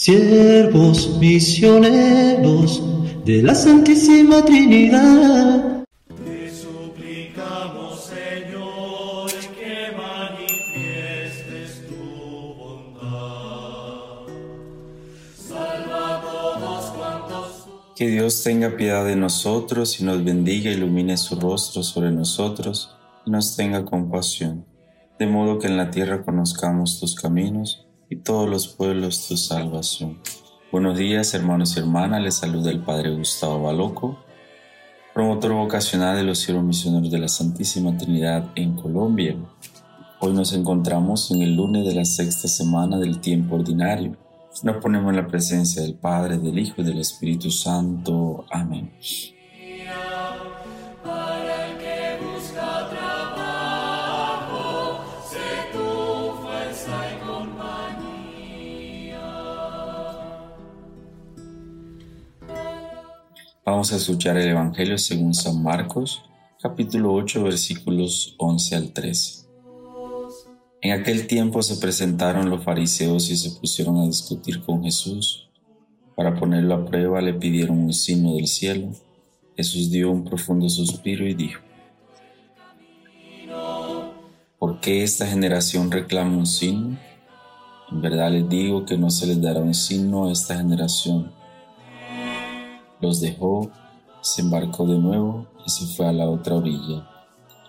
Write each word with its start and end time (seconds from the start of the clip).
siervos 0.00 1.18
misioneros 1.18 2.82
de 3.22 3.42
la 3.42 3.54
Santísima 3.54 4.42
Trinidad. 4.42 5.84
Te 6.24 6.50
suplicamos, 6.50 8.04
Señor, 8.06 9.30
que 9.58 9.92
manifiestes 9.94 11.86
tu 11.86 12.54
bondad. 12.56 14.24
Salva 15.36 16.16
a 16.16 16.22
todos 16.22 16.84
cuantos 16.92 17.66
Que 17.94 18.08
Dios 18.08 18.42
tenga 18.42 18.78
piedad 18.78 19.04
de 19.04 19.16
nosotros 19.16 20.00
y 20.00 20.04
nos 20.04 20.24
bendiga, 20.24 20.70
ilumine 20.70 21.18
su 21.18 21.38
rostro 21.38 21.82
sobre 21.82 22.10
nosotros 22.10 22.96
y 23.26 23.30
nos 23.30 23.54
tenga 23.54 23.84
compasión, 23.84 24.64
de 25.18 25.26
modo 25.26 25.58
que 25.58 25.66
en 25.66 25.76
la 25.76 25.90
tierra 25.90 26.22
conozcamos 26.22 26.98
tus 26.98 27.14
caminos 27.14 27.86
y 28.10 28.16
todos 28.16 28.50
los 28.50 28.66
pueblos 28.66 29.28
tu 29.28 29.36
salvación. 29.36 30.18
Buenos 30.72 30.98
días, 30.98 31.32
hermanos 31.32 31.76
y 31.76 31.78
hermanas, 31.80 32.20
les 32.20 32.34
saluda 32.34 32.70
el 32.70 32.80
Padre 32.80 33.14
Gustavo 33.14 33.62
Baloco, 33.62 34.18
promotor 35.14 35.52
vocacional 35.52 36.16
de 36.16 36.24
los 36.24 36.40
siervos 36.40 36.64
misioneros 36.64 37.10
de 37.10 37.18
la 37.18 37.28
Santísima 37.28 37.96
Trinidad 37.96 38.50
en 38.56 38.74
Colombia. 38.74 39.36
Hoy 40.18 40.32
nos 40.32 40.52
encontramos 40.52 41.30
en 41.30 41.42
el 41.42 41.54
lunes 41.54 41.86
de 41.86 41.94
la 41.94 42.04
sexta 42.04 42.48
semana 42.48 42.98
del 42.98 43.20
tiempo 43.20 43.54
ordinario. 43.54 44.16
Nos 44.64 44.82
ponemos 44.82 45.10
en 45.10 45.16
la 45.16 45.28
presencia 45.28 45.80
del 45.80 45.94
Padre, 45.94 46.36
del 46.38 46.58
Hijo 46.58 46.82
y 46.82 46.84
del 46.84 46.98
Espíritu 46.98 47.50
Santo. 47.50 48.44
Amén. 48.50 48.90
Vamos 63.62 63.92
a 63.92 63.96
escuchar 63.96 64.38
el 64.38 64.48
Evangelio 64.48 64.96
según 64.96 65.34
San 65.34 65.62
Marcos, 65.62 66.22
capítulo 66.62 67.12
8, 67.12 67.42
versículos 67.42 68.34
11 68.38 68.74
al 68.74 68.92
13. 68.94 69.44
En 70.80 70.92
aquel 70.92 71.26
tiempo 71.26 71.62
se 71.62 71.76
presentaron 71.76 72.48
los 72.48 72.64
fariseos 72.64 73.28
y 73.28 73.36
se 73.36 73.50
pusieron 73.60 73.98
a 73.98 74.06
discutir 74.06 74.62
con 74.62 74.82
Jesús. 74.82 75.50
Para 76.16 76.36
ponerlo 76.36 76.74
a 76.74 76.86
prueba 76.86 77.20
le 77.20 77.34
pidieron 77.34 77.78
un 77.80 77.92
signo 77.92 78.32
del 78.34 78.46
cielo. 78.46 78.92
Jesús 79.54 79.90
dio 79.90 80.10
un 80.10 80.24
profundo 80.24 80.66
suspiro 80.70 81.28
y 81.28 81.34
dijo, 81.34 81.60
¿por 84.58 84.80
qué 84.80 85.02
esta 85.02 85.26
generación 85.26 85.90
reclama 85.90 86.34
un 86.34 86.46
signo? 86.46 86.98
En 87.92 88.00
verdad 88.00 88.32
les 88.32 88.48
digo 88.48 88.86
que 88.86 88.96
no 88.96 89.10
se 89.10 89.26
les 89.26 89.42
dará 89.42 89.60
un 89.60 89.74
signo 89.74 90.28
a 90.28 90.32
esta 90.32 90.56
generación. 90.56 91.39
Los 93.00 93.20
dejó, 93.20 93.70
se 94.20 94.42
embarcó 94.42 94.86
de 94.86 94.98
nuevo 94.98 95.46
y 95.66 95.70
se 95.70 95.86
fue 95.86 96.06
a 96.06 96.12
la 96.12 96.28
otra 96.28 96.56
orilla. 96.56 97.08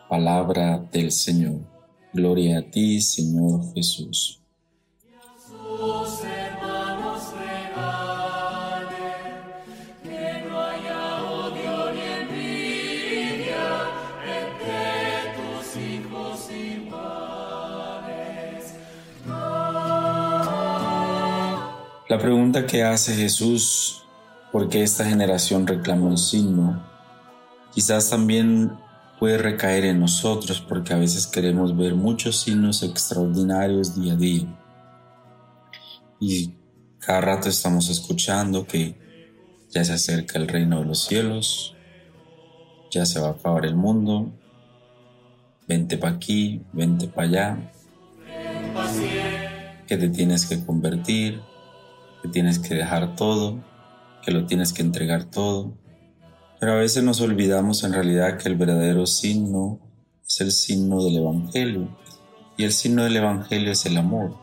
Palabra 0.10 0.78
del 0.92 1.12
Señor. 1.12 1.62
Gloria 2.14 2.60
a 2.60 2.62
ti, 2.62 3.00
Señor 3.02 3.73
Jesús. 3.73 4.42
La 22.10 22.20
pregunta 22.20 22.66
que 22.66 22.84
hace 22.84 23.16
Jesús, 23.16 24.01
¿por 24.52 24.70
qué 24.70 24.84
esta 24.84 25.06
generación 25.06 25.66
reclama 25.66 26.08
un 26.08 26.18
signo? 26.18 26.84
Quizás 27.74 28.10
también 28.10 28.72
puede 29.20 29.38
recaer 29.38 29.86
en 29.86 30.00
nosotros 30.00 30.62
porque 30.62 30.94
a 30.94 30.98
veces 30.98 31.28
queremos 31.28 31.78
ver 31.78 31.95
muchos 31.95 32.42
signos 32.42 32.84
extraordinarios 32.84 33.95
día 33.95 34.14
a 34.14 34.17
día. 34.17 34.60
Y 36.20 36.54
cada 37.00 37.22
rato 37.22 37.50
estamos 37.50 37.90
escuchando 37.90 38.66
que 38.66 38.95
ya 39.70 39.84
se 39.84 39.94
acerca 39.94 40.38
el 40.38 40.48
reino 40.48 40.80
de 40.80 40.86
los 40.86 41.06
cielos, 41.06 41.76
ya 42.92 43.06
se 43.06 43.20
va 43.20 43.30
a 43.30 43.32
acabar 43.32 43.66
el 43.66 43.76
mundo, 43.76 44.32
vente 45.67 45.98
para 45.98 46.16
aquí, 46.16 46.61
vente 46.73 47.08
para 47.08 47.28
allá, 47.28 47.72
que 49.88 49.98
te 49.98 50.10
tienes 50.10 50.45
que 50.45 50.64
convertir, 50.66 51.42
que 52.22 52.28
tienes 52.28 52.60
que 52.60 52.76
dejar 52.76 53.16
todo, 53.16 53.60
que 54.21 54.32
lo 54.32 54.45
tienes 54.45 54.73
que 54.73 54.82
entregar 54.82 55.26
todo. 55.26 55.77
Pero 56.59 56.73
a 56.73 56.76
veces 56.76 57.04
nos 57.04 57.21
olvidamos 57.21 57.83
en 57.83 57.93
realidad 57.93 58.37
que 58.37 58.48
el 58.48 58.55
verdadero 58.55 59.08
signo 59.08 59.80
es 60.27 60.42
el 60.42 60.52
signo 60.52 61.04
del 61.04 61.17
Evangelio. 61.17 61.98
Y 62.58 62.64
el 62.64 62.71
signo 62.71 63.04
del 63.04 63.17
Evangelio 63.17 63.71
es 63.71 63.86
el 63.86 63.98
amor. 63.98 64.37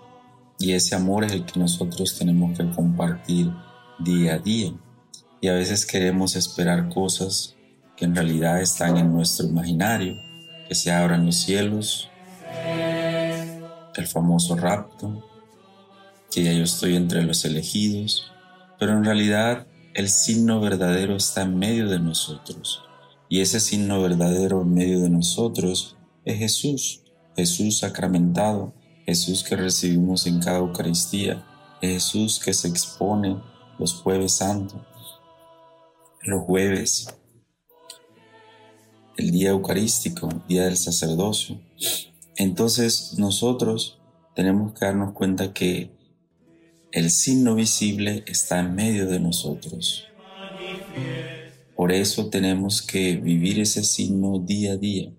Y 0.59 0.73
ese 0.73 0.97
amor 0.97 1.25
es 1.25 1.33
el 1.33 1.45
que 1.45 1.61
nosotros 1.61 2.19
tenemos 2.19 2.59
que 2.59 2.69
compartir 2.71 3.53
día 4.01 4.35
a 4.35 4.39
día. 4.39 4.73
Y 5.41 5.49
a 5.49 5.55
veces 5.55 5.87
queremos 5.87 6.35
esperar 6.35 6.89
cosas 6.89 7.55
que 7.97 8.05
en 8.05 8.17
realidad 8.17 8.61
están 8.61 8.97
en 8.97 9.13
nuestro 9.13 9.47
imaginario. 9.47 10.15
Que 10.69 10.75
se 10.75 10.91
abran 10.91 11.25
los 11.25 11.37
cielos, 11.37 12.11
el 13.95 14.07
famoso 14.07 14.55
rapto, 14.55 15.25
que 16.31 16.45
ya 16.45 16.53
yo 16.53 16.65
estoy 16.65 16.97
entre 16.97 17.23
los 17.23 17.45
elegidos. 17.45 18.33
Pero 18.79 18.93
en 18.93 19.05
realidad 19.05 19.67
el 19.95 20.09
signo 20.09 20.61
verdadero 20.61 21.17
está 21.17 21.43
en 21.43 21.59
medio 21.59 21.89
de 21.89 21.99
nosotros. 21.99 22.83
Y 23.29 23.41
ese 23.41 23.61
signo 23.61 24.01
verdadero 24.01 24.63
en 24.63 24.73
medio 24.73 25.01
de 25.01 25.11
nosotros 25.11 25.97
es 26.25 26.39
Jesús, 26.39 27.03
Jesús 27.37 27.79
sacramentado, 27.79 28.75
Jesús 29.05 29.43
que 29.43 29.57
recibimos 29.57 30.27
en 30.27 30.41
cada 30.41 30.59
Eucaristía, 30.59 31.45
Jesús 31.81 32.39
que 32.39 32.55
se 32.55 32.69
expone 32.69 33.41
los 33.79 33.95
jueves 33.95 34.33
santos, 34.33 34.81
los 36.23 36.43
jueves, 36.43 37.15
el 39.17 39.31
día 39.31 39.51
eucarístico, 39.51 40.29
día 40.49 40.65
del 40.65 40.77
sacerdocio. 40.77 41.61
Entonces 42.37 43.15
nosotros 43.19 43.99
tenemos 44.35 44.73
que 44.73 44.85
darnos 44.85 45.13
cuenta 45.13 45.53
que 45.53 45.98
el 46.91 47.11
signo 47.11 47.55
visible 47.55 48.25
está 48.27 48.61
en 48.61 48.75
medio 48.75 49.07
de 49.07 49.21
nosotros. 49.21 50.07
Por 51.77 51.93
eso 51.93 52.29
tenemos 52.31 52.81
que 52.81 53.17
vivir 53.17 53.61
ese 53.61 53.85
signo 53.85 54.39
día 54.39 54.73
a 54.73 54.77
día. 54.77 55.13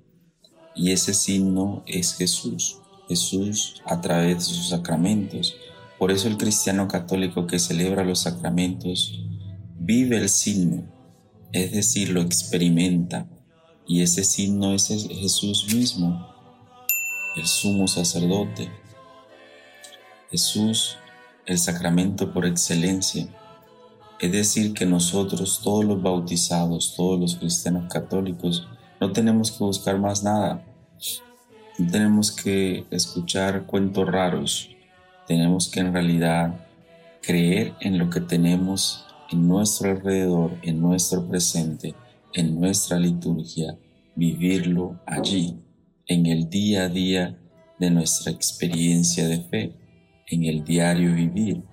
Y 0.76 0.92
ese 0.92 1.14
signo 1.14 1.84
es 1.86 2.16
Jesús. 2.16 2.80
Jesús 3.08 3.82
a 3.86 4.02
través 4.02 4.38
de 4.38 4.44
sus 4.54 4.70
sacramentos. 4.70 5.56
Por 6.00 6.12
eso 6.12 6.28
el 6.28 6.38
cristiano 6.38 6.88
católico 6.88 7.46
que 7.46 7.60
celebra 7.60 8.04
los 8.04 8.22
sacramentos 8.22 9.20
vive 9.78 10.18
el 10.18 10.30
signo, 10.30 10.84
es 11.52 11.72
decir, 11.72 12.10
lo 12.10 12.22
experimenta. 12.22 13.28
Y 13.88 14.02
ese 14.02 14.24
signo 14.24 14.74
es 14.74 14.88
Jesús 14.88 15.74
mismo, 15.74 16.28
el 17.36 17.48
sumo 17.48 17.88
sacerdote. 17.88 18.70
Jesús 20.30 20.98
el 21.50 21.58
sacramento 21.58 22.32
por 22.32 22.46
excelencia. 22.46 23.28
Es 24.20 24.32
decir, 24.32 24.72
que 24.72 24.86
nosotros, 24.86 25.62
todos 25.64 25.84
los 25.84 26.00
bautizados, 26.00 26.94
todos 26.96 27.20
los 27.20 27.36
cristianos 27.38 27.92
católicos, 27.92 28.68
no 29.02 29.12
tenemos 29.12 29.52
que 29.52 29.64
buscar 29.64 29.98
más 29.98 30.24
nada. 30.24 30.64
No 31.80 31.92
tenemos 31.92 32.32
que 32.32 32.86
escuchar 32.92 33.66
cuentos 33.66 34.08
raros. 34.08 34.70
Tenemos 35.26 35.68
que 35.70 35.80
en 35.80 35.92
realidad 35.92 36.68
creer 37.20 37.74
en 37.82 37.98
lo 37.98 38.12
que 38.12 38.22
tenemos 38.22 39.08
en 39.32 39.48
nuestro 39.48 39.90
alrededor, 39.90 40.52
en 40.62 40.80
nuestro 40.80 41.28
presente, 41.28 41.96
en 42.36 42.60
nuestra 42.60 43.00
liturgia, 43.00 43.76
vivirlo 44.16 45.00
allí, 45.08 45.58
en 46.06 46.28
el 46.28 46.48
día 46.48 46.84
a 46.84 46.90
día 46.90 47.40
de 47.80 47.90
nuestra 47.90 48.32
experiencia 48.32 49.28
de 49.28 49.40
fe 49.40 49.89
en 50.30 50.46
el 50.46 50.64
diario 50.64 51.14
vivir, 51.14 51.64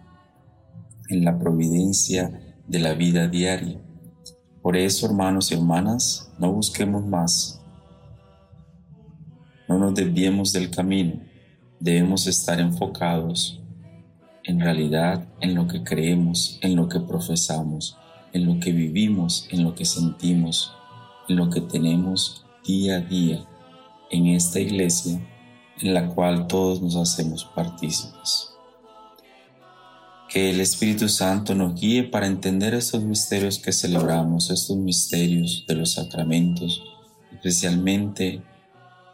en 1.08 1.24
la 1.24 1.38
providencia 1.38 2.56
de 2.66 2.78
la 2.78 2.94
vida 2.94 3.28
diaria. 3.28 3.80
Por 4.62 4.76
eso, 4.76 5.06
hermanos 5.06 5.50
y 5.50 5.54
hermanas, 5.54 6.32
no 6.38 6.52
busquemos 6.52 7.06
más. 7.06 7.62
No 9.68 9.78
nos 9.78 9.94
desviemos 9.94 10.52
del 10.52 10.70
camino. 10.70 11.20
Debemos 11.78 12.26
estar 12.26 12.60
enfocados 12.60 13.62
en 14.44 14.60
realidad 14.60 15.28
en 15.40 15.54
lo 15.54 15.66
que 15.66 15.82
creemos, 15.82 16.58
en 16.62 16.76
lo 16.76 16.88
que 16.88 17.00
profesamos, 17.00 17.96
en 18.32 18.46
lo 18.46 18.58
que 18.60 18.72
vivimos, 18.72 19.48
en 19.50 19.64
lo 19.64 19.74
que 19.74 19.84
sentimos, 19.84 20.72
en 21.28 21.36
lo 21.36 21.50
que 21.50 21.60
tenemos 21.60 22.44
día 22.64 22.96
a 22.96 23.00
día 23.00 23.46
en 24.10 24.26
esta 24.26 24.60
iglesia 24.60 25.20
en 25.80 25.94
la 25.94 26.08
cual 26.08 26.46
todos 26.46 26.80
nos 26.80 26.96
hacemos 26.96 27.44
partícipes. 27.54 28.50
Que 30.28 30.50
el 30.50 30.60
Espíritu 30.60 31.08
Santo 31.08 31.54
nos 31.54 31.80
guíe 31.80 32.04
para 32.04 32.26
entender 32.26 32.74
estos 32.74 33.02
misterios 33.02 33.58
que 33.58 33.72
celebramos, 33.72 34.50
estos 34.50 34.76
misterios 34.76 35.64
de 35.68 35.74
los 35.74 35.92
sacramentos, 35.92 36.82
especialmente 37.32 38.42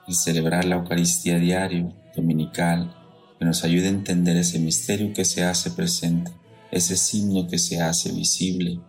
el 0.08 0.14
celebrar 0.14 0.64
la 0.64 0.76
Eucaristía 0.76 1.38
diario, 1.38 1.92
dominical, 2.16 2.94
que 3.38 3.44
nos 3.44 3.62
ayude 3.64 3.86
a 3.86 3.90
entender 3.90 4.36
ese 4.36 4.58
misterio 4.58 5.12
que 5.12 5.24
se 5.24 5.44
hace 5.44 5.70
presente, 5.70 6.32
ese 6.70 6.96
signo 6.96 7.46
que 7.46 7.58
se 7.58 7.80
hace 7.80 8.12
visible, 8.12 8.80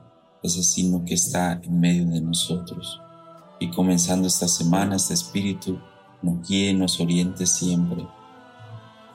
ese 0.42 0.64
signo 0.64 1.04
que 1.06 1.16
está 1.16 1.60
en 1.64 1.80
medio 1.80 2.06
de 2.06 2.22
nosotros. 2.22 3.00
Y 3.60 3.70
comenzando 3.70 4.28
esta 4.28 4.48
semana, 4.48 4.96
este 4.96 5.14
Espíritu 5.14 5.80
nos 6.24 6.48
guíe 6.48 6.74
nos 6.74 7.00
oriente 7.00 7.46
siempre 7.46 8.08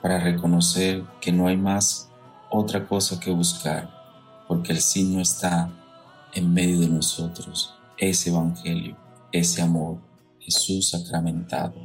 para 0.01 0.19
reconocer 0.19 1.03
que 1.19 1.31
no 1.31 1.47
hay 1.47 1.57
más 1.57 2.09
otra 2.49 2.87
cosa 2.87 3.19
que 3.19 3.31
buscar, 3.31 3.89
porque 4.47 4.71
el 4.71 4.79
signo 4.79 5.19
está 5.19 5.69
en 6.33 6.53
medio 6.53 6.79
de 6.79 6.89
nosotros, 6.89 7.75
ese 7.97 8.29
Evangelio, 8.29 8.95
ese 9.31 9.61
amor, 9.61 9.97
Jesús 10.39 10.89
sacramentado, 10.89 11.75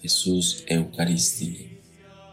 Jesús 0.00 0.64
eucarístico. 0.66 1.64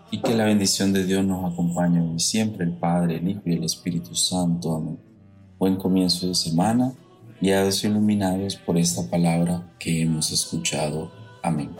Y 0.09 0.21
que 0.21 0.33
la 0.33 0.45
bendición 0.45 0.93
de 0.93 1.03
Dios 1.03 1.25
nos 1.25 1.51
acompañe 1.51 1.99
hoy 1.99 2.19
siempre, 2.19 2.63
el 2.63 2.77
Padre, 2.77 3.17
el 3.17 3.27
Hijo 3.27 3.41
y 3.45 3.53
el 3.53 3.65
Espíritu 3.65 4.15
Santo. 4.15 4.73
Amén. 4.73 4.97
Buen 5.59 5.75
comienzo 5.75 6.27
de 6.27 6.35
semana, 6.35 6.93
guiados 7.41 7.83
y 7.83 7.87
iluminados 7.87 8.55
por 8.55 8.77
esta 8.77 9.09
palabra 9.09 9.75
que 9.77 10.01
hemos 10.01 10.31
escuchado. 10.31 11.11
Amén. 11.43 11.75